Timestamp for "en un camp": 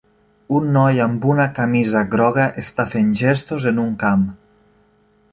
3.73-4.25